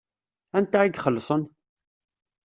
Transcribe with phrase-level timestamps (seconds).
[0.57, 1.43] Anta i ixelṣen?